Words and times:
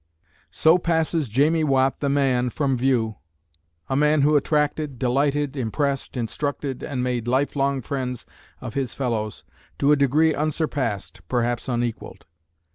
So 0.49 0.79
passes 0.79 1.29
Jamie 1.29 1.63
Watt, 1.63 1.99
the 1.99 2.09
man, 2.09 2.49
from 2.49 2.75
view 2.75 3.17
a 3.87 3.95
man 3.95 4.23
who 4.23 4.35
attracted, 4.35 4.97
delighted, 4.97 5.55
impressed, 5.55 6.17
instructed 6.17 6.81
and 6.81 7.03
made 7.03 7.27
lifelong 7.27 7.83
friends 7.83 8.25
of 8.61 8.73
his 8.73 8.95
fellows, 8.95 9.43
to 9.77 9.91
a 9.91 9.95
degree 9.95 10.33
unsurpassed, 10.33 11.21
perhaps 11.29 11.69
unequalled. 11.69 12.25